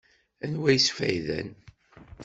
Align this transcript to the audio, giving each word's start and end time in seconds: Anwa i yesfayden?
Anwa 0.43 0.67
i 0.71 0.75
yesfayden? 0.75 1.49